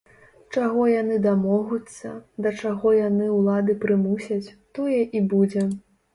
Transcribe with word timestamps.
Чаго 0.59 0.85
яны 1.01 1.17
дамогуцца, 1.25 2.13
да 2.47 2.55
чаго 2.63 2.95
яны 3.01 3.29
ўлады 3.37 3.77
прымусяць, 3.85 4.55
тое 4.81 4.99
і 5.21 5.25
будзе. 5.37 5.71